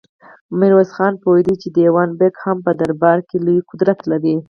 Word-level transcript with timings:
ميرويس 0.59 0.91
خان 0.97 1.13
پوهېده 1.23 1.53
چې 1.61 1.67
دېوان 1.77 2.09
بېګ 2.19 2.35
هم 2.43 2.57
په 2.65 2.71
دربار 2.81 3.19
کې 3.27 3.37
لوی 3.45 3.59
قدرت 3.69 3.99
لري. 4.11 4.35